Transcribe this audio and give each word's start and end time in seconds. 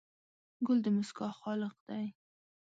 ګل 0.65 0.77
د 0.83 0.87
موسکا 0.95 1.27
خالق 1.41 1.75
دی. 1.87 2.05